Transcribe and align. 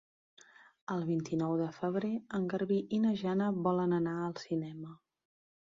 El 0.95 1.03
vint-i-nou 1.09 1.53
de 1.59 1.67
febrer 1.75 2.11
en 2.39 2.49
Garbí 2.55 2.79
i 2.99 3.01
na 3.05 3.13
Jana 3.21 3.53
volen 3.69 3.97
anar 4.01 4.17
al 4.25 4.37
cinema. 4.49 4.99